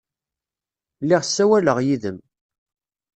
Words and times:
Lliɣ 1.03 1.21
ssawaleɣ 1.25 1.77
yid-m. 1.85 2.17